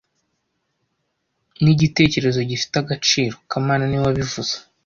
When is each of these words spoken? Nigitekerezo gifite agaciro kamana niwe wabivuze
Nigitekerezo 1.61 2.39
gifite 2.49 2.75
agaciro 2.83 3.35
kamana 3.49 3.83
niwe 3.87 4.03
wabivuze 4.07 4.53